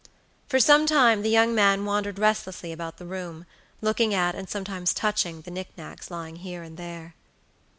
For 0.47 0.59
some 0.59 0.87
time 0.87 1.21
the 1.21 1.29
young 1.29 1.53
man 1.53 1.85
wandered 1.85 2.17
restlessly 2.17 2.71
about 2.71 2.97
the 2.97 3.05
room, 3.05 3.45
looking 3.81 4.15
at 4.15 4.33
and 4.33 4.49
sometimes 4.49 4.95
touching 4.95 5.41
the 5.41 5.51
nick 5.51 5.77
nacks 5.77 6.09
lying 6.09 6.37
here 6.37 6.63
and 6.63 6.75
there. 6.75 7.13